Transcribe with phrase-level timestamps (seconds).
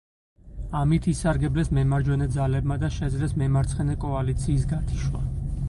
[0.77, 5.27] ამით ისარგებლეს მემარჯვენე ძალებმა და შეძლეს მემარცხენე კოალიციის გათიშვა.